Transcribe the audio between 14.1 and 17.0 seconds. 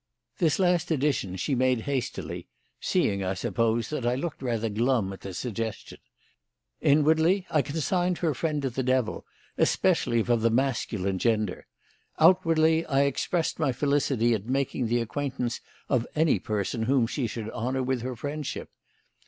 at making the acquaintance of any person